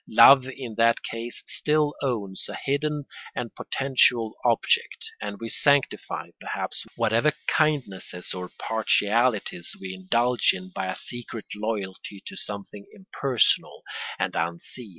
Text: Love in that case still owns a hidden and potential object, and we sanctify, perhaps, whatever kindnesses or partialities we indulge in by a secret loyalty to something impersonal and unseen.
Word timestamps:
Love 0.09 0.47
in 0.47 0.73
that 0.79 1.03
case 1.03 1.43
still 1.45 1.93
owns 2.01 2.49
a 2.49 2.57
hidden 2.65 3.05
and 3.35 3.53
potential 3.53 4.33
object, 4.43 5.11
and 5.21 5.37
we 5.39 5.47
sanctify, 5.47 6.31
perhaps, 6.39 6.87
whatever 6.95 7.31
kindnesses 7.45 8.33
or 8.33 8.49
partialities 8.57 9.75
we 9.79 9.93
indulge 9.93 10.53
in 10.53 10.71
by 10.73 10.87
a 10.87 10.95
secret 10.95 11.45
loyalty 11.53 12.19
to 12.25 12.35
something 12.35 12.87
impersonal 12.91 13.83
and 14.17 14.35
unseen. 14.35 14.89